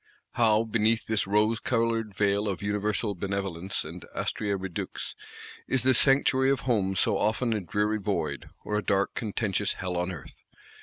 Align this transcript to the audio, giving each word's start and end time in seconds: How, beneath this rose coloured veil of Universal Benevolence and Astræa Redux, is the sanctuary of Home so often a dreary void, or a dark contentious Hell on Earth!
How, 0.31 0.63
beneath 0.63 1.05
this 1.05 1.27
rose 1.27 1.59
coloured 1.59 2.15
veil 2.15 2.47
of 2.47 2.63
Universal 2.63 3.13
Benevolence 3.13 3.85
and 3.85 4.03
Astræa 4.15 4.59
Redux, 4.59 5.13
is 5.67 5.83
the 5.83 5.93
sanctuary 5.93 6.49
of 6.49 6.61
Home 6.61 6.95
so 6.95 7.19
often 7.19 7.53
a 7.53 7.59
dreary 7.61 7.99
void, 7.99 8.49
or 8.63 8.79
a 8.79 8.83
dark 8.83 9.13
contentious 9.13 9.73
Hell 9.73 9.95
on 9.97 10.11
Earth! 10.11 10.43